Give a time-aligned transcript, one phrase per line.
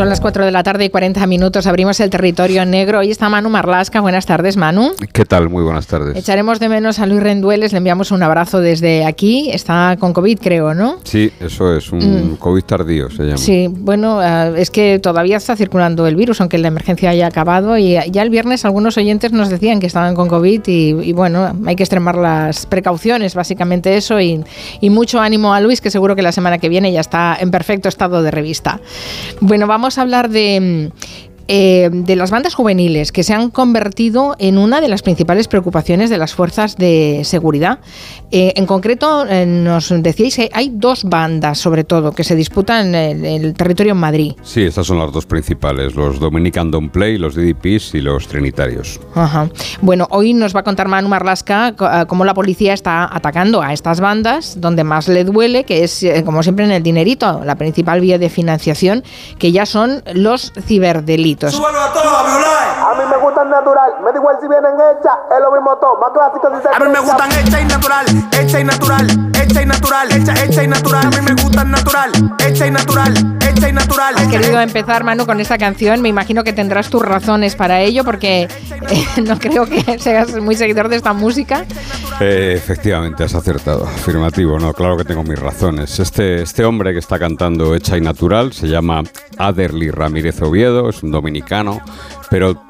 [0.00, 1.66] Son las 4 de la tarde y 40 minutos.
[1.66, 3.00] Abrimos el territorio negro.
[3.00, 4.00] Hoy está Manu Marlasca.
[4.00, 4.92] Buenas tardes, Manu.
[5.12, 5.50] ¿Qué tal?
[5.50, 6.16] Muy buenas tardes.
[6.16, 7.72] Echaremos de menos a Luis Rendueles.
[7.72, 9.50] Le enviamos un abrazo desde aquí.
[9.50, 11.00] Está con COVID, creo, ¿no?
[11.04, 11.92] Sí, eso es.
[11.92, 12.36] Un mm.
[12.36, 13.36] COVID tardío se llama.
[13.36, 17.76] Sí, bueno, eh, es que todavía está circulando el virus, aunque la emergencia haya acabado.
[17.76, 21.76] Y ya el viernes algunos oyentes nos decían que estaban con COVID y, bueno, hay
[21.76, 24.18] que extremar las precauciones, básicamente eso.
[24.18, 24.42] Y,
[24.80, 27.50] y mucho ánimo a Luis, que seguro que la semana que viene ya está en
[27.50, 28.80] perfecto estado de revista.
[29.42, 30.92] Bueno, vamos a hablar de
[31.52, 36.08] eh, de las bandas juveniles que se han convertido en una de las principales preocupaciones
[36.08, 37.80] de las fuerzas de seguridad.
[38.30, 42.94] Eh, en concreto, eh, nos decíais que hay dos bandas, sobre todo, que se disputan
[42.94, 44.34] en el, territorio en Madrid.
[44.44, 49.00] Sí, estas son las dos principales, los Dominican Don't Play, los DDPs y los Trinitarios.
[49.80, 51.74] Bueno, hoy nos va a contar Manu Marlasca
[52.06, 56.44] cómo la policía está atacando a estas bandas, donde más le duele, que es, como
[56.44, 59.02] siempre, en el dinerito, la principal vía de financiación,
[59.40, 61.39] que ya son los ciberdelitos.
[61.48, 65.40] Súbalo a todo, A mí me gustan natural, me da igual si vienen hechas, es
[65.40, 68.60] lo mismo todo, más clásico si se A mí me gustan hechas y natural, hecha
[68.60, 71.06] y natural, hecha y natural, hecha, hecha y natural.
[71.06, 72.10] A mí me gustan natural,
[72.44, 74.14] hecha y natural, hecha y natural.
[74.18, 78.04] Has querido empezar, Manu, con esta canción, me imagino que tendrás tus razones para ello,
[78.04, 78.48] porque
[78.90, 81.64] eh, no creo que seas muy seguidor de esta música.
[82.20, 85.98] Eh, efectivamente, has acertado, afirmativo, no, claro que tengo mis razones.
[85.98, 89.02] Este, este hombre que está cantando Hecha y Natural se llama
[89.38, 91.80] Aderly Ramírez Oviedo, es un dominicano,
[92.28, 92.62] pero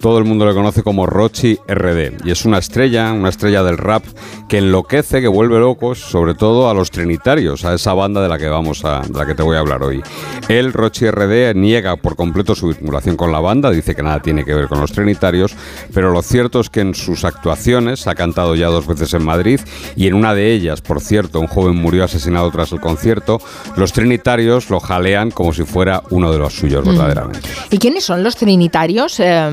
[0.00, 3.78] todo el mundo le conoce como Rochi RD y es una estrella, una estrella del
[3.78, 4.04] rap
[4.48, 8.38] que enloquece, que vuelve locos, sobre todo a los trinitarios, a esa banda de la
[8.38, 10.02] que vamos a, de la que te voy a hablar hoy.
[10.48, 14.44] Él, Rochi RD, niega por completo su vinculación con la banda, dice que nada tiene
[14.44, 15.54] que ver con los trinitarios,
[15.92, 19.60] pero lo cierto es que en sus actuaciones ha cantado ya dos veces en Madrid
[19.96, 23.40] y en una de ellas, por cierto, un joven murió asesinado tras el concierto.
[23.76, 26.88] Los trinitarios lo jalean como si fuera uno de los suyos mm.
[26.88, 27.48] verdaderamente.
[27.70, 29.20] ¿Y quiénes son los trinitarios?
[29.20, 29.50] Eh,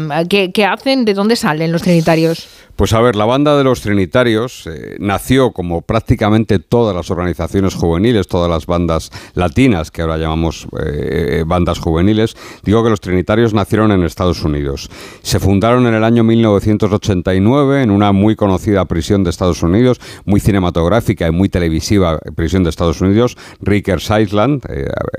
[0.51, 1.05] ¿Qué, hacen?
[1.05, 2.47] ¿De dónde salen los trinitarios?
[2.75, 7.75] Pues a ver, la banda de los Trinitarios eh, nació como prácticamente todas las organizaciones
[7.75, 12.35] juveniles, todas las bandas latinas que ahora llamamos eh, eh, bandas juveniles.
[12.63, 14.89] Digo que los Trinitarios nacieron en Estados Unidos.
[15.21, 20.39] Se fundaron en el año 1989 en una muy conocida prisión de Estados Unidos, muy
[20.39, 24.63] cinematográfica y muy televisiva prisión de Estados Unidos, Rikers Island.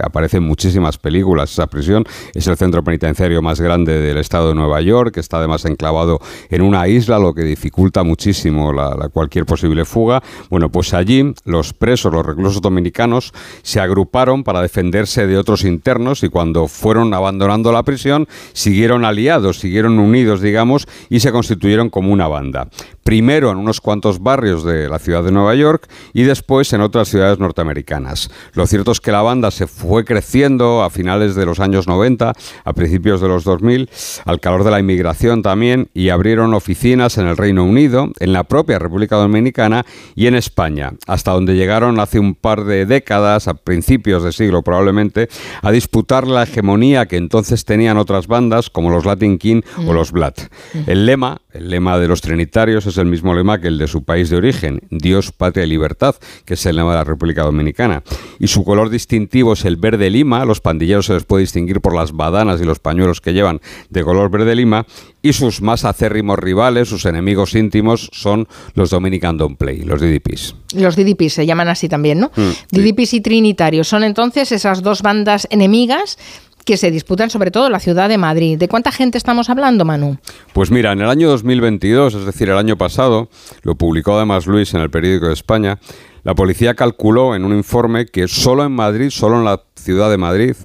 [0.03, 2.05] aparece en muchísimas películas esa prisión.
[2.35, 6.19] Es el centro penitenciario más grande del estado de Nueva York, que está además enclavado
[6.51, 10.23] en una isla, lo que dificulta muchísimo la, cualquier posible fuga.
[10.51, 13.33] Bueno, pues allí los presos, los reclusos dominicanos,
[13.63, 19.59] se agruparon para defenderse de otros internos y cuando fueron abandonando la prisión, siguieron aliados,
[19.59, 22.69] siguieron unidos, digamos, y se constituyeron como una banda.
[23.03, 27.09] Primero en unos cuantos barrios de la ciudad de Nueva York y después en otras
[27.09, 28.31] ciudades norteamericanas.
[28.55, 32.33] Lo cierto es que la banda se fue creciendo a finales de los años 90,
[32.65, 33.91] a principios de los 2000,
[34.25, 38.45] al calor de la inmigración también, y abrieron oficinas en el Reino Unido, en la
[38.45, 39.85] propia República Dominicana
[40.15, 44.63] y en España, hasta donde llegaron hace un par de décadas, a principios de siglo
[44.63, 45.29] probablemente,
[45.63, 50.13] a disputar la hegemonía que entonces tenían otras bandas como los Latin King o los
[50.13, 50.41] Blatt.
[50.87, 54.03] El lema, el lema de los Trinitarios es el mismo lema que el de su
[54.03, 58.03] país de origen, Dios, Patria y Libertad, que es el lema de la República Dominicana.
[58.41, 61.95] Y su color distintivo es el verde lima, los pandilleros se les puede distinguir por
[61.95, 64.85] las badanas y los pañuelos que llevan de color verde lima,
[65.23, 70.57] y sus más acérrimos rivales, sus enemigos íntimos, son los Dominican Don't Play, los DDPs.
[70.75, 72.33] Los DDPs se llaman así también, ¿no?
[72.35, 76.19] Mm, DDPs y Trinitarios son entonces esas dos bandas enemigas
[76.65, 78.59] que se disputan sobre todo la ciudad de Madrid.
[78.59, 80.19] ¿De cuánta gente estamos hablando, Manu?
[80.53, 83.29] Pues mira, en el año 2022, es decir, el año pasado,
[83.63, 85.79] lo publicó además Luis en el periódico de España,
[86.25, 90.17] la policía calculó en un informe que solo en Madrid, solo en la ciudad de
[90.17, 90.57] Madrid,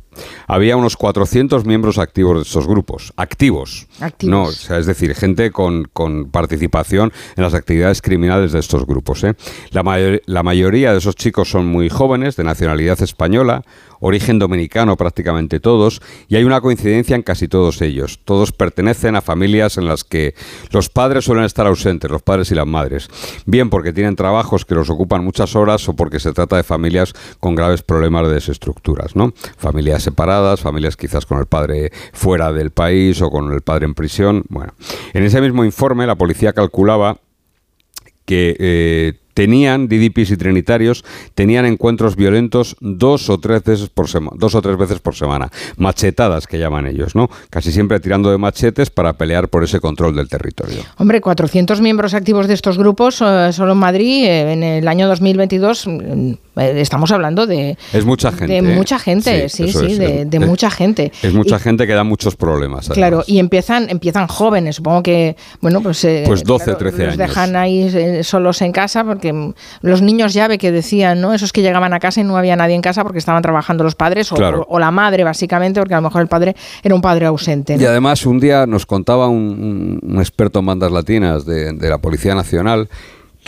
[0.47, 3.13] había unos 400 miembros activos de estos grupos.
[3.17, 3.87] Activos.
[4.23, 5.89] No, es decir, gente con,
[6.31, 9.23] participación en las actividades criminales de estos grupos.
[9.23, 9.35] ¿eh?
[9.71, 9.83] La,
[10.25, 13.63] la mayoría de esos chicos son muy jóvenes, de nacionalidad española,
[13.99, 18.19] origen dominicano prácticamente todos, y hay una coincidencia en casi todos ellos.
[18.23, 20.35] Todos pertenecen a familias en las que
[20.71, 23.09] los padres suelen estar ausentes, los padres y las madres,
[23.45, 27.13] bien porque tienen trabajos que los ocupan muchas horas o porque se trata de familias
[27.39, 29.33] con graves problemas de desestructuras, ¿no?
[29.57, 33.93] Familias separadas, familias quizás con el padre fuera del país o con el padre en
[33.93, 34.43] prisión.
[34.49, 34.73] Bueno,
[35.13, 37.17] en ese mismo informe la policía calculaba
[38.25, 44.35] que eh, tenían, DDPs y trinitarios, tenían encuentros violentos dos o tres veces por semana,
[44.37, 47.29] dos o tres veces por semana, machetadas que llaman ellos, ¿no?
[47.49, 50.83] Casi siempre tirando de machetes para pelear por ese control del territorio.
[50.97, 55.07] Hombre, 400 miembros activos de estos grupos eh, solo en Madrid eh, en el año
[55.07, 60.39] 2022 mm, eh, estamos hablando de es mucha gente de mucha gente sí sí, de,
[60.39, 61.13] mucha gente.
[61.21, 65.81] es mucha gente que da muchos problemas claro y empiezan empiezan jóvenes supongo que bueno
[65.81, 69.28] pues pues 12 13 años dejan ahí solos en casa porque
[69.81, 72.75] los niños llave que decían no esos que llegaban a casa y no había nadie
[72.75, 76.21] en casa porque estaban trabajando los padres o, la madre básicamente porque a lo mejor
[76.21, 80.65] el padre era un padre ausente y además un día nos contaba un, experto en
[80.65, 82.89] bandas latinas de, de la policía nacional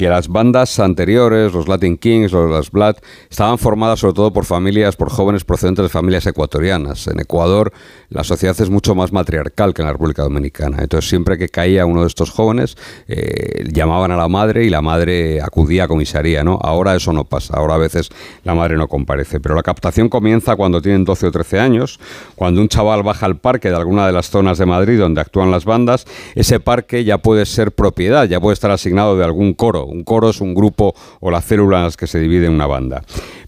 [0.02, 2.96] que las bandas anteriores, los Latin Kings, los las Blood,
[3.30, 7.06] estaban formadas sobre todo por familias, por jóvenes procedentes de familias ecuatorianas.
[7.06, 7.72] En Ecuador
[8.10, 10.80] la sociedad es mucho más matriarcal que en la República Dominicana.
[10.82, 12.78] Entonces siempre que caía uno de estos jóvenes,
[13.08, 16.44] eh, llamaban a la madre y la madre acudía a comisaría.
[16.44, 16.58] ¿no?
[16.64, 18.10] Ahora eso no pasa, ahora a veces
[18.44, 19.40] la madre no comparece.
[19.40, 22.00] Pero la captación comienza cuando tienen 12 o 13 años,
[22.36, 25.52] cuando un chaval baja al parque de alguna de las zonas de Madrid donde actúan
[25.52, 29.91] las bandas, ese parque ya puede ser propiedad, ya puede estar asignado de algún coro
[29.92, 33.04] un coro es un grupo o las células en las que se divide una banda.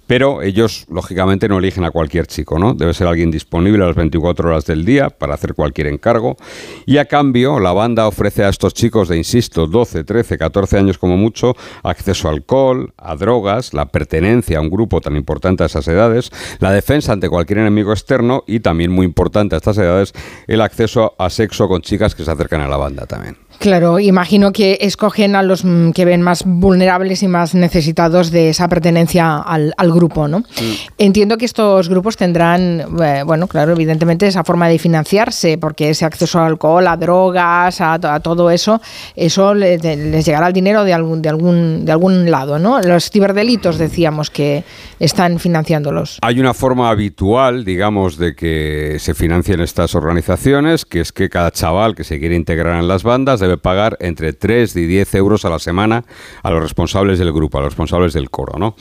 [0.05, 2.73] Pero ellos, lógicamente, no eligen a cualquier chico, ¿no?
[2.73, 6.35] Debe ser alguien disponible a las 24 horas del día para hacer cualquier encargo.
[6.85, 10.97] Y a cambio, la banda ofrece a estos chicos de, insisto, 12, 13, 14 años
[10.97, 15.67] como mucho, acceso a alcohol, a drogas, la pertenencia a un grupo tan importante a
[15.67, 20.13] esas edades, la defensa ante cualquier enemigo externo y también muy importante a estas edades,
[20.47, 23.42] el acceso a sexo con chicas que se acercan a la banda también.
[23.59, 28.49] Claro, imagino que escogen a los mm, que ven más vulnerables y más necesitados de
[28.49, 30.43] esa pertenencia al, grupo, ¿no?
[30.97, 36.05] Entiendo que estos grupos tendrán, eh, bueno, claro, evidentemente esa forma de financiarse, porque ese
[36.05, 38.81] acceso al alcohol, a drogas, a, todo eso,
[39.15, 42.81] eso les, llegará el dinero de algún, de algún, de algún lado, ¿no?
[42.81, 44.63] Los ciberdelitos decíamos que
[44.99, 46.17] están financiándolos.
[46.21, 51.51] Hay una forma habitual, digamos, de que se financien estas organizaciones, que es que cada
[51.51, 55.45] chaval que se quiere integrar en las bandas debe pagar entre 3 y 10 euros
[55.45, 56.03] a la semana
[56.41, 58.75] a los responsables del grupo, a los responsables del coro, ¿no?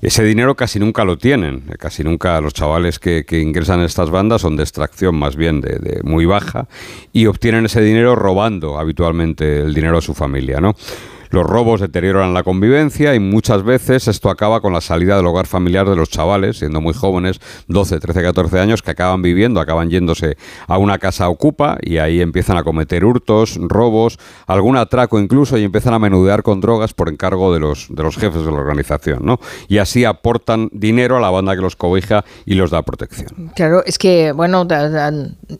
[0.00, 4.42] Ese dinero casi nunca lo tienen, casi nunca los chavales que, ingresan en estas bandas
[4.42, 6.68] son de extracción más bien de, de, muy baja
[7.10, 10.74] y obtienen ese dinero robando habitualmente el dinero a su familia, ¿no?
[11.34, 15.48] Los robos deterioran la convivencia y muchas veces esto acaba con la salida del hogar
[15.48, 19.90] familiar de los chavales, siendo muy jóvenes, 12, 13, 14 años, que acaban viviendo, acaban
[19.90, 20.36] yéndose
[20.68, 24.16] a una casa ocupa y ahí empiezan a cometer hurtos, robos,
[24.46, 28.16] algún atraco incluso y empiezan a menudear con drogas por encargo de los, de los
[28.16, 29.40] jefes de la organización, ¿no?
[29.66, 33.50] Y así aportan dinero a la banda que los cobija y los da protección.
[33.56, 34.68] Claro, es que, bueno,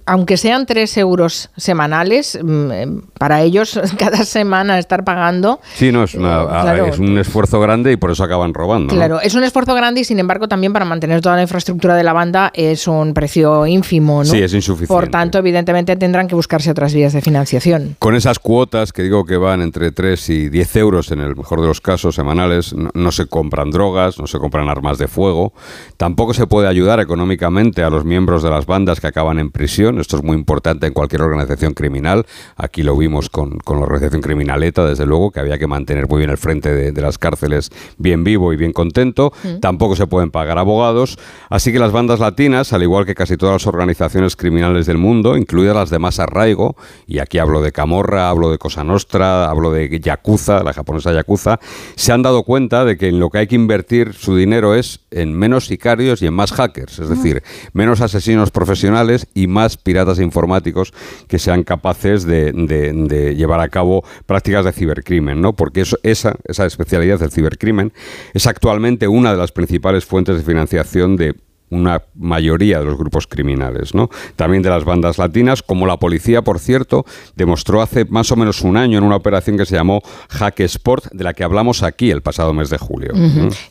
[0.07, 2.87] aunque sean 3 euros semanales, mm, eh,
[3.19, 8.11] para ellos cada semana estar pagando Sí, no, es, es un esfuerzo grande y por
[8.11, 8.95] eso acaban robando.
[8.95, 12.05] Claro, es un esfuerzo grande y sin embargo también para mantener toda la infraestructura de
[12.05, 14.31] la banda es un precio ínfimo, ¿no?
[14.31, 14.93] Sí, es insuficiente.
[14.93, 17.97] Por tanto, evidentemente tendrán que buscarse otras vías de financiación.
[17.99, 21.61] Con esas cuotas que digo que van entre 3 y 10 euros en el mejor
[21.61, 25.53] de los casos semanales, no, se compran drogas, no se compran armas de fuego,
[25.97, 29.99] tampoco se puede ayudar económicamente a los miembros de las bandas que acaban en prisión,
[29.99, 32.27] esto es muy importante en cualquier organización criminal,
[32.57, 36.19] aquí lo vimos con, con la organización criminaleta, desde luego, que había que mantener muy
[36.19, 39.33] bien el frente de, las cárceles bien vivo y bien contento.
[39.43, 39.61] Mm.
[39.61, 41.19] Tampoco se pueden pagar abogados.
[41.51, 45.37] Así que las bandas latinas, al igual que casi todas las organizaciones criminales del mundo,
[45.37, 49.71] incluidas las de más arraigo, y aquí hablo de Camorra, hablo de Cosa Nostra, hablo
[49.71, 51.59] de Yakuza, la japonesa Yakuza,
[51.97, 55.01] se han dado cuenta de que en lo que hay que invertir su dinero es
[55.11, 57.43] en menos sicarios y en más hackers, es decir,
[57.73, 60.93] menos asesinos profesionales y más piratas informáticos
[61.29, 65.41] que sean capaces de, de llevar a cabo prácticas de cibercrimen.
[65.53, 67.93] Porque esa, esa especialidad del cibercrimen
[68.33, 71.37] es actualmente una de las principales fuentes de financiación de
[71.71, 74.11] una mayoría de los grupos criminales, ¿no?
[74.37, 77.05] También de las bandas latinas, como la policía, por cierto,
[77.37, 81.07] demostró hace más o menos un año en una operación que se llamó Hack Sport,
[81.13, 83.13] de la que hablamos aquí el pasado mes de julio.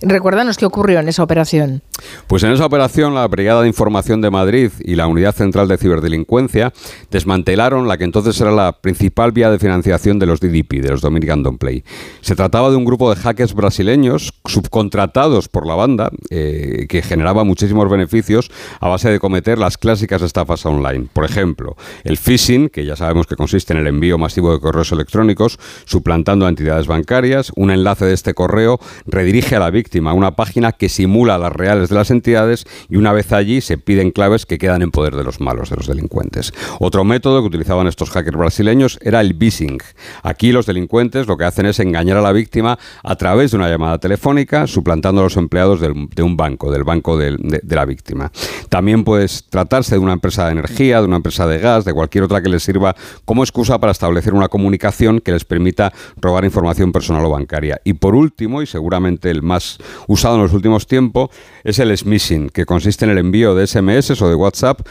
[0.02, 1.82] Recuérdanos qué ocurrió en esa operación.
[2.28, 5.78] Pues en esa operación la Brigada de Información de Madrid y la Unidad Central de
[5.78, 6.74] Ciberdelincuencia
[7.12, 11.02] desmantelaron la que entonces era la principal vía de financiación de los DDP, de los
[11.02, 11.84] Dominican Don't Play.
[12.22, 17.44] Se trataba de un grupo de hackers brasileños subcontratados por la banda eh, que generaba
[17.44, 21.08] muchísimos beneficios a base de cometer las clásicas estafas online.
[21.12, 24.92] Por ejemplo, el phishing, que ya sabemos que consiste en el envío masivo de correos
[24.92, 27.52] electrónicos suplantando a entidades bancarias.
[27.56, 31.52] Un enlace de este correo redirige a la víctima a una página que simula las
[31.52, 35.16] reales de las entidades y una vez allí se piden claves que quedan en poder
[35.16, 36.54] de los malos, de los delincuentes.
[36.80, 39.80] Otro método que utilizaban estos hackers brasileños era el phishing.
[40.24, 43.70] Aquí los delincuentes lo que hacen es engañar a la víctima a través de una
[43.70, 48.32] llamada telefónica, suplantando a los empleados de un banco, del banco de, la víctima.
[48.70, 52.24] También puede tratarse de una empresa de energía, de una empresa de gas, de cualquier
[52.26, 56.92] otra que les sirva como excusa para establecer una comunicación que les permita robar información
[56.92, 57.80] personal o bancaria.
[57.84, 59.78] Y por último, y seguramente el más
[60.08, 61.30] usado en los últimos tiempos,
[61.64, 64.82] es el smishing, que consiste en el envío de SMS o de WhatsApp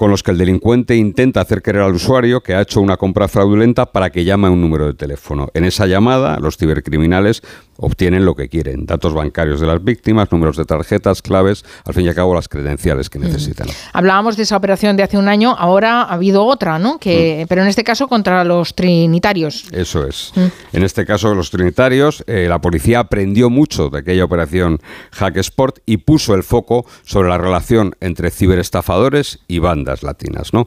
[0.00, 3.28] con los que el delincuente intenta hacer creer al usuario que ha hecho una compra
[3.28, 5.50] fraudulenta para que llame a un número de teléfono.
[5.52, 7.42] En esa llamada, los cibercriminales
[7.80, 12.04] obtienen lo que quieren, datos bancarios de las víctimas, números de tarjetas, claves, al fin
[12.04, 13.68] y al cabo las credenciales que necesitan.
[13.92, 16.98] Hablábamos de esa operación de hace un año, ahora ha habido otra, ¿no?
[16.98, 19.66] Que, Pero en este caso contra los trinitarios.
[19.72, 20.32] Eso es.
[20.72, 24.78] En este caso los trinitarios, eh, la policía aprendió mucho de aquella operación
[25.12, 30.66] Hack Sport y puso el foco sobre la relación entre ciberestafadores y bandas latinas, ¿no?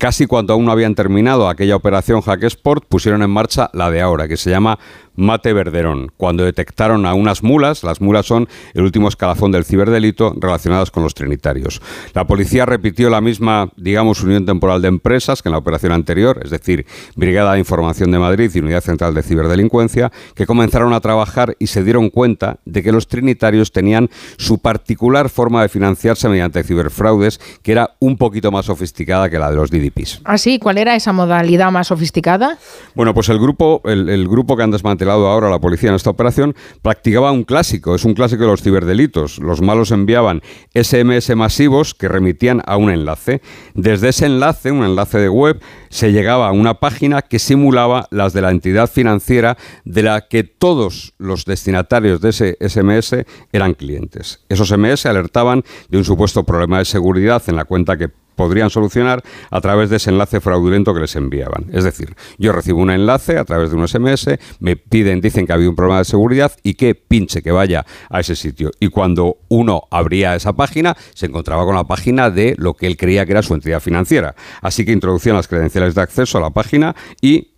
[0.00, 4.00] Casi cuando aún no habían terminado aquella operación Hack Sport, pusieron en marcha la de
[4.00, 4.78] ahora, que se llama
[5.14, 10.34] Mate Verderón, cuando detectaron a unas mulas, las mulas son el último escalafón del ciberdelito
[10.40, 11.82] relacionadas con los trinitarios.
[12.14, 16.40] La policía repitió la misma, digamos, unión temporal de empresas que en la operación anterior,
[16.42, 21.00] es decir, Brigada de Información de Madrid y Unidad Central de Ciberdelincuencia, que comenzaron a
[21.00, 26.30] trabajar y se dieron cuenta de que los trinitarios tenían su particular forma de financiarse
[26.30, 30.20] mediante ciberfraudes, que era un poquito más sofisticada que la de los DDPs.
[30.24, 30.58] ¿Ah, sí?
[30.58, 32.58] ¿Cuál era esa modalidad más sofisticada?
[32.94, 36.10] Bueno, pues el grupo, el, el grupo que han desmantelado ahora la policía en esta
[36.10, 39.38] operación, practicaba un clásico, es un clásico de los ciberdelitos.
[39.38, 40.42] Los malos enviaban
[40.74, 43.40] SMS masivos que remitían a un enlace.
[43.74, 48.32] Desde ese enlace, un enlace de web, se llegaba a una página que simulaba las
[48.32, 54.44] de la entidad financiera de la que todos los destinatarios de ese SMS eran clientes.
[54.48, 59.22] Esos SMS alertaban de un supuesto problema de seguridad en la cuenta que podrían solucionar
[59.50, 61.66] a través de ese enlace fraudulento que les enviaban.
[61.72, 65.52] Es decir, yo recibo un enlace a través de un SMS, me piden, dicen que
[65.52, 68.70] ha habido un problema de seguridad y que pinche que vaya a ese sitio.
[68.80, 72.96] Y cuando uno abría esa página, se encontraba con la página de lo que él
[72.96, 74.34] creía que era su entidad financiera.
[74.62, 77.49] Así que introducían las credenciales de acceso a la página y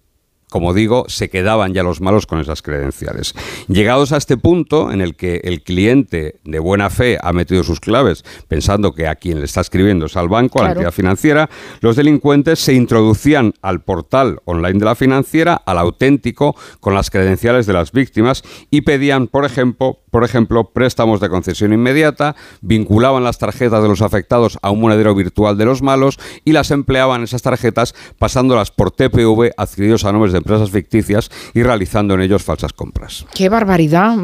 [0.52, 3.34] como digo, se quedaban ya los malos con esas credenciales.
[3.68, 7.80] Llegados a este punto en el que el cliente de buena fe ha metido sus
[7.80, 11.48] claves pensando que a quien le está escribiendo es al banco, a la entidad financiera,
[11.80, 17.64] los delincuentes se introducían al portal online de la financiera, al auténtico, con las credenciales
[17.64, 23.38] de las víctimas y pedían, por ejemplo, por ejemplo, préstamos de concesión inmediata, vinculaban las
[23.38, 27.40] tarjetas de los afectados a un monedero virtual de los malos y las empleaban esas
[27.40, 32.72] tarjetas pasándolas por TPV adquiridos a nombres de empresas ficticias y realizando en ellos falsas
[32.72, 33.24] compras.
[33.34, 34.14] ¡Qué barbaridad!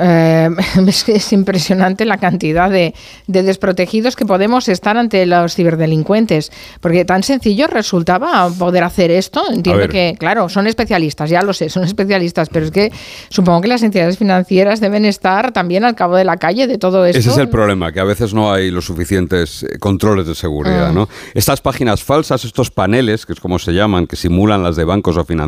[0.00, 0.50] Eh,
[0.86, 2.94] es, impresionante la cantidad de,
[3.26, 6.50] desprotegidos que podemos estar ante los ciberdelincuentes,
[6.80, 9.42] porque tan sencillo resultaba poder hacer esto.
[9.50, 12.92] Entiendo que, claro, son especialistas, ya lo sé, son especialistas, pero es que
[13.28, 17.04] supongo que las entidades financieras deben estar también al cabo de la calle de todo
[17.04, 17.18] esto.
[17.18, 20.88] Ese es el problema, que a veces no hay los suficientes eh, controles de seguridad.
[20.88, 20.92] Ah.
[20.92, 21.08] ¿no?
[21.34, 25.16] Estas páginas falsas, estos paneles, que es como se llaman, que simulan las de bancos
[25.16, 25.47] o financieras,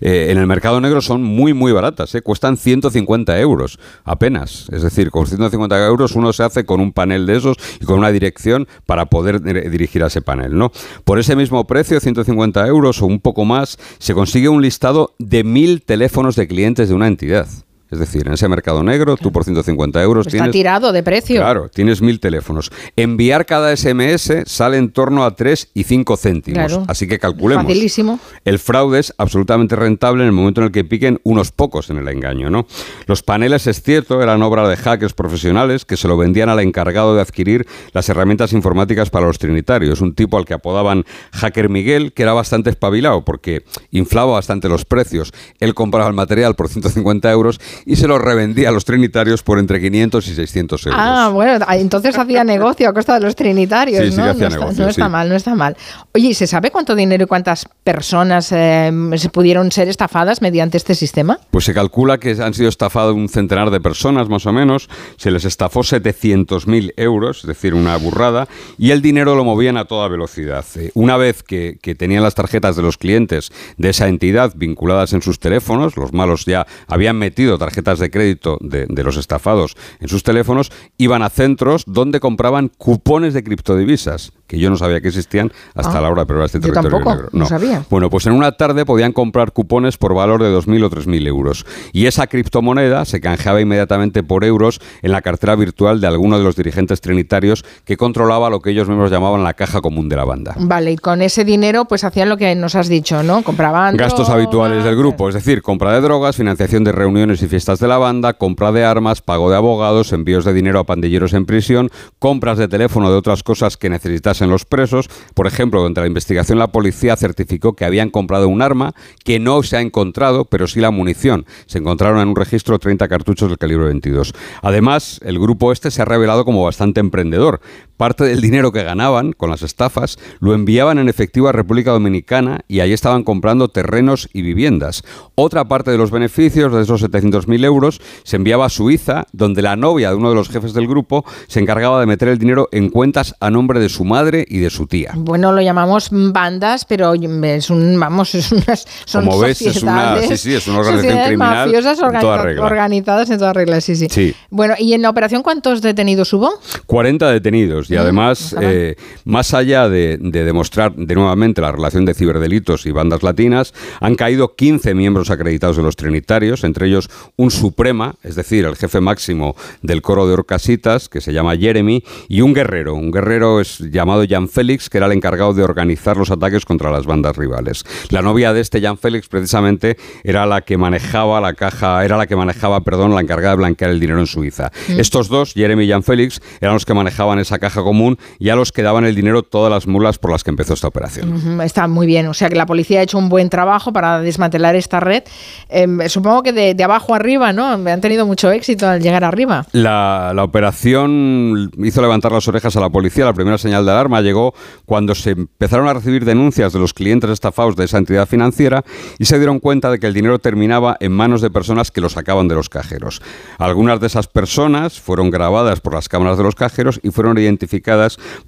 [0.00, 2.14] eh, en el mercado negro son muy, muy baratas.
[2.14, 2.22] ¿eh?
[2.22, 4.68] Cuestan 150 euros apenas.
[4.72, 7.98] Es decir, con 150 euros uno se hace con un panel de esos y con
[7.98, 9.40] una dirección para poder
[9.70, 10.56] dirigir a ese panel.
[10.56, 10.72] ¿no?
[11.04, 15.44] Por ese mismo precio, 150 euros o un poco más, se consigue un listado de
[15.44, 17.46] mil teléfonos de clientes de una entidad.
[17.94, 20.48] Es decir, en ese mercado negro, tú por 150 euros tienes...
[20.48, 21.40] Está tirado de precio.
[21.40, 22.72] Claro, tienes mil teléfonos.
[22.96, 26.80] Enviar cada SMS sale en torno a 3 y 5 céntimos.
[26.88, 27.64] Así que calculemos.
[27.64, 28.18] Facilísimo.
[28.44, 31.98] El fraude es absolutamente rentable en el momento en el que piquen unos pocos en
[31.98, 32.66] el engaño, ¿no?
[33.06, 37.14] Los paneles, es cierto, eran obra de hackers profesionales que se lo vendían al encargado
[37.14, 40.00] de adquirir las herramientas informáticas para los trinitarios.
[40.00, 44.84] Un tipo al que apodaban Hacker Miguel, que era bastante espabilado porque inflaba bastante los
[44.84, 45.32] precios.
[45.60, 49.58] Él compraba el material por 150 euros y se los revendía a los trinitarios por
[49.58, 51.00] entre 500 y 600 euros.
[51.02, 54.24] Ah, bueno, entonces hacía negocio a costa de los trinitarios, sí, ¿no?
[54.24, 55.76] Sí hacía negocio, no está mal, no está mal.
[56.12, 60.94] Oye, ¿se sabe cuánto dinero y cuántas personas eh, se pudieron ser estafadas mediante este
[60.94, 61.38] sistema?
[61.50, 64.88] Pues se calcula que han sido estafadas un centenar de personas, más o menos.
[65.16, 68.48] Se les estafó 700.000 euros, es decir, una burrada,
[68.78, 70.64] y el dinero lo movían a toda velocidad.
[70.76, 75.12] Eh, una vez que, que tenían las tarjetas de los clientes de esa entidad vinculadas
[75.12, 80.08] en sus teléfonos, los malos ya habían metido tarjetas de crédito de, los estafados en
[80.08, 84.32] sus teléfonos, iban a centros donde compraban cupones de criptodivisas.
[84.46, 86.90] Que yo no sabía que existían hasta Ah, la hora de probar este yo territorio
[86.98, 87.28] tampoco, negro.
[87.32, 87.84] no sabía.
[87.88, 91.64] Bueno, pues en una tarde podían comprar cupones por valor de 2.000 o 3.000 euros.
[91.92, 96.44] Y esa criptomoneda se canjeaba inmediatamente por euros en la cartera virtual de alguno de
[96.44, 100.24] los dirigentes trinitarios que controlaba lo que ellos mismos llamaban la caja común de la
[100.24, 100.54] banda.
[100.58, 103.42] Vale, y con ese dinero pues hacían lo que nos has dicho, ¿no?
[103.42, 107.46] Compraban Gastos drogas, habituales del grupo, es decir, compra de drogas, financiación de reuniones y
[107.48, 111.32] fiestas de la banda, compra de armas, pago de abogados, envíos de dinero a pandilleros
[111.34, 115.08] en prisión, compras de teléfono de otras cosas que necesitasen los presos.
[115.34, 119.62] Por ejemplo, durante la investigación la policía certificó que habían comprado un arma que no
[119.62, 121.46] se ha encontrado, pero sí la munición.
[121.66, 124.34] Se encontraron en un registro 30 cartuchos del calibre 22.
[124.62, 127.60] Además, el grupo este se ha revelado como bastante emprendedor.
[127.96, 132.60] Parte del dinero que ganaban con las estafas lo enviaban en efectivo a República Dominicana
[132.66, 135.02] y allí estaban comprando terrenos y viviendas.
[135.36, 139.76] Otra parte de los beneficios de esos 700.000 euros se enviaba a Suiza, donde la
[139.76, 142.90] novia de uno de los jefes del grupo se encargaba de meter el dinero en
[142.90, 145.12] cuentas a nombre de su madre y de su tía.
[145.16, 150.20] Bueno, lo llamamos bandas, pero es un, vamos, es unas, son Como ves, es una-
[150.20, 152.62] sí, sí, es una organización sociedades criminal mafiosas en toda organiza- regla.
[152.64, 154.34] organizadas en todas reglas, sí, sí, Sí.
[154.50, 156.52] Bueno, ¿y en la operación cuántos detenidos hubo?
[156.86, 162.14] 40 detenidos y además, eh, más allá de, de demostrar de nuevamente la relación de
[162.14, 167.50] ciberdelitos y bandas latinas, han caído 15 miembros acreditados de los trinitarios, entre ellos un
[167.50, 172.40] suprema, es decir, el jefe máximo del coro de Orcasitas, que se llama Jeremy, y
[172.40, 172.94] un guerrero.
[172.94, 176.90] Un guerrero es llamado Jan Félix, que era el encargado de organizar los ataques contra
[176.90, 177.84] las bandas rivales.
[178.10, 182.26] La novia de este Jan Félix, precisamente, era la que manejaba la caja, era la
[182.26, 184.70] que manejaba, perdón, la encargada de blanquear el dinero en Suiza.
[184.88, 188.56] Estos dos, Jeremy y Jan Félix, eran los que manejaban esa caja común y a
[188.56, 191.60] los que daban el dinero todas las mulas por las que empezó esta operación.
[191.60, 194.76] Está muy bien, o sea que la policía ha hecho un buen trabajo para desmantelar
[194.76, 195.22] esta red.
[195.68, 197.66] Em, supongo que de, de abajo arriba, ¿no?
[197.66, 199.66] Han tenido mucho éxito al llegar arriba.
[199.72, 203.24] La, la operación hizo levantar las orejas a la policía.
[203.24, 204.54] La primera señal de alarma llegó
[204.86, 208.84] cuando se empezaron a recibir denuncias de los clientes estafados de esa entidad financiera
[209.18, 212.08] y se dieron cuenta de que el dinero terminaba en manos de personas que lo
[212.08, 213.22] sacaban de los cajeros.
[213.58, 217.63] Algunas de esas personas fueron grabadas por las cámaras de los cajeros y fueron identificadas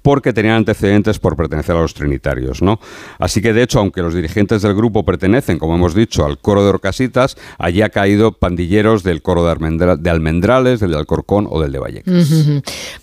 [0.01, 2.61] porque tenían antecedentes por pertenecer a los trinitarios.
[2.61, 2.79] ¿no?
[3.19, 6.63] Así que, de hecho, aunque los dirigentes del grupo pertenecen, como hemos dicho, al coro
[6.63, 11.47] de Orcasitas, allí ha caído pandilleros del coro de, Almendra- de Almendrales, del de Alcorcón
[11.49, 12.13] o del de Vallecas.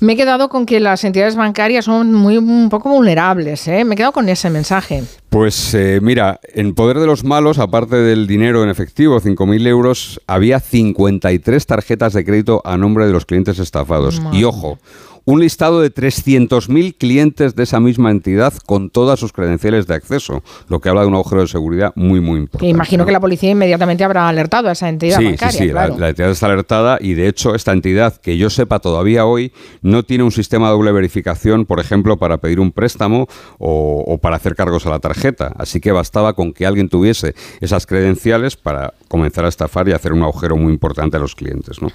[0.01, 3.85] Me he quedado con que las entidades bancarias son muy un poco vulnerables, ¿eh?
[3.85, 5.03] Me he quedado con ese mensaje.
[5.31, 10.21] Pues eh, mira, en poder de los malos, aparte del dinero en efectivo, 5.000 euros,
[10.29, 14.23] había 53 tarjetas de crédito a nombre de los clientes estafados.
[14.33, 14.79] Y ojo,
[15.25, 20.43] un listado de 300.000 clientes de esa misma entidad con todas sus credenciales de acceso,
[20.69, 22.69] lo que habla de un agujero de seguridad muy, muy importante.
[22.69, 23.07] Imagino ¿no?
[23.07, 25.53] que la policía inmediatamente habrá alertado a esa entidad Sí, bancaria.
[25.53, 29.25] sí, sí, la, entidad está alertada y de hecho esta entidad, que yo sepa todavía
[29.25, 33.27] hoy, no tiene un sistema de doble verificación, por ejemplo, para pedir un préstamo
[33.59, 35.53] o, o para hacer cargos a la tarjeta.
[35.57, 40.13] Así que bastaba con que alguien tuviese esas credenciales para comenzar a estafar y hacer
[40.13, 41.81] un agujero muy importante a los clientes.
[41.81, 41.89] ¿no?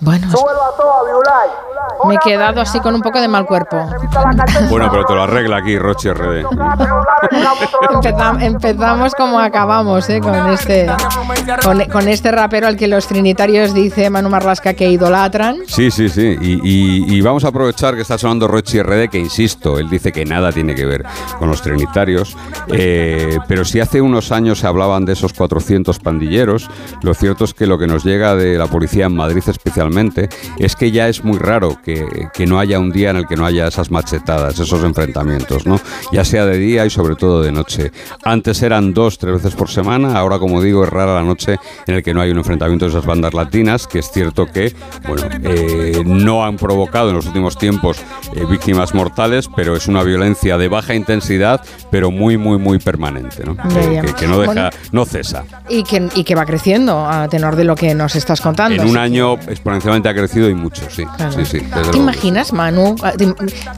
[0.00, 0.28] Bueno,
[2.06, 3.76] me he quedado así con un poco de mal cuerpo.
[4.70, 6.44] Bueno, pero te lo arregla aquí Rochi RD.
[7.90, 10.20] Empezam- empezamos como acabamos, ¿eh?
[10.20, 10.86] Con este,
[11.64, 15.56] con, con este rapero al que los trinitarios dice Manu Marlasca que idolatran.
[15.66, 16.36] Sí, sí, sí.
[16.40, 20.12] Y, y- y vamos a aprovechar que está sonando Rochi RD, que insisto, él dice
[20.12, 21.04] que nada tiene que ver
[21.40, 22.36] con los trinitarios.
[22.68, 26.70] Eh, pero si hace unos años se hablaban de esos 400 pandilleros,
[27.02, 29.87] lo cierto es que lo que nos llega de la policía en Madrid especialmente
[30.58, 33.36] es que ya es muy raro que, que no haya un día en el que
[33.36, 35.80] no haya esas machetadas, esos enfrentamientos, ¿no?
[36.12, 37.92] Ya sea de día y sobre todo de noche.
[38.24, 41.94] Antes eran dos, tres veces por semana, ahora como digo es rara la noche en
[41.94, 44.74] el que no hay un enfrentamiento de esas bandas latinas, que es cierto que,
[45.06, 47.98] bueno, eh, no han provocado en los últimos tiempos
[48.34, 53.44] eh, víctimas mortales, pero es una violencia de baja intensidad, pero muy, muy, muy permanente,
[53.44, 53.56] ¿no?
[53.56, 54.70] Que, no deja, Bueno.
[54.92, 55.44] no cesa.
[55.68, 58.82] Y que, y que va creciendo a tenor de lo que nos estás contando.
[58.82, 59.36] En un año
[59.78, 61.04] exponencialmente ha crecido y mucho, sí.
[61.16, 61.32] Claro.
[61.32, 61.60] Sí, sí.
[61.60, 61.96] ¿Te luego.
[61.96, 62.96] imaginas, Manu?
[63.02, 63.26] Ah, ¿Te,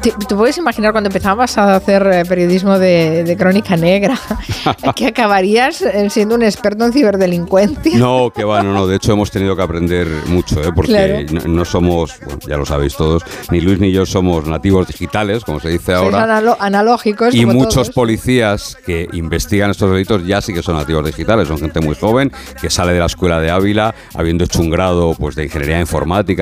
[0.02, 4.18] te- te puedes imaginar cuando empezabas a hacer eh, periodismo de, de crónica negra
[4.96, 7.98] que acabarías eh, siendo un experto en ciberdelincuencia?
[7.98, 8.86] No, que va, no, no.
[8.86, 10.70] De hecho, hemos tenido que aprender mucho, ¿eh?
[10.74, 11.46] porque Claro.
[11.48, 15.44] no, no somos, bueno, ya lo sabéis todos, ni Luis ni yo somos nativos digitales,
[15.44, 16.24] como se dice ahora.
[16.60, 17.34] analógicos.
[17.34, 17.90] Y como muchos todos.
[17.90, 22.32] policías que investigan estos delitos ya sí que son nativos digitales, son gente muy joven
[22.60, 25.89] que sale de la escuela de Ávila habiendo hecho un grado pues de ingeniería informática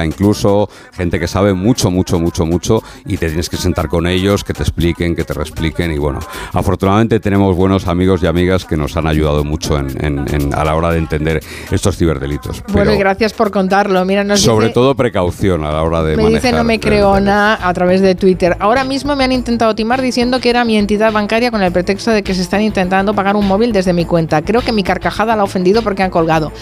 [0.04, 4.44] incluso, gente que sabe mucho, mucho, mucho, mucho y te tienes que sentar con ellos,
[4.44, 6.20] que te expliquen, que te reexpliquen y bueno,
[6.52, 10.90] afortunadamente tenemos buenos amigos y amigas que nos han ayudado mucho en, a la hora
[10.90, 12.62] de entender estos ciberdelitos.
[12.72, 14.04] Bueno, y gracias por contarlo.
[14.04, 17.58] Mira, nos sobre todo precaución a la hora de me dice no me creo nada
[17.62, 18.56] a través de Twitter.
[18.60, 22.10] Ahora mismo me han intentado timar diciendo que era mi entidad bancaria con el pretexto
[22.10, 24.42] de que se están intentando pagar un móvil desde mi cuenta.
[24.42, 26.52] Creo que mi carcajada la ha ofendido porque han colgado.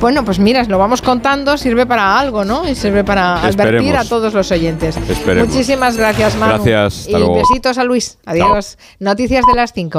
[0.00, 2.66] Bueno, pues mira, lo vamos contando, sirve para algo, ¿no?
[2.66, 4.96] Y sirve para advertir a todos los oyentes.
[5.36, 6.64] Muchísimas gracias, Manu.
[6.64, 7.06] Gracias.
[7.08, 8.18] y besitos a Luis.
[8.24, 8.78] Adiós.
[8.98, 9.90] Noticias de las 5.